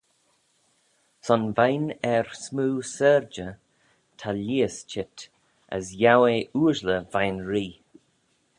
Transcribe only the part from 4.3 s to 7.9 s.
lheiys cheet, as yiow eh ooashley veih'n Ree.